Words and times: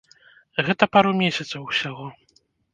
Гэта 0.69 0.87
пару 0.97 1.13
месцаў 1.21 1.71
усяго. 1.71 2.05